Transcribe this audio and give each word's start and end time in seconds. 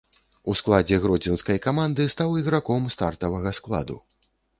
У 0.51 0.53
складзе 0.59 0.95
гродзенскай 1.03 1.59
каманды 1.65 2.07
стаў 2.13 2.33
іграком 2.41 2.87
стартавага 2.95 3.53
складу. 3.59 3.99